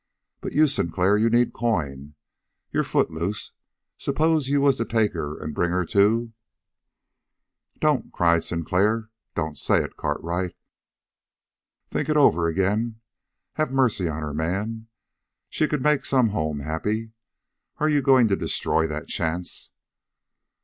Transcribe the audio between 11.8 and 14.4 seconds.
Think it over again. Have mercy on her,